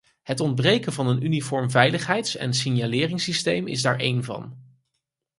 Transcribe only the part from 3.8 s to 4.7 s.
er daar één van.